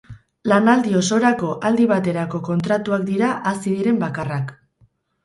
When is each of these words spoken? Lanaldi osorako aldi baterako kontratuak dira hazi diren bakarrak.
Lanaldi 0.51 0.93
osorako 0.99 1.49
aldi 1.69 1.85
baterako 1.91 2.41
kontratuak 2.47 3.05
dira 3.11 3.29
hazi 3.51 3.75
diren 3.75 4.01
bakarrak. 4.05 4.51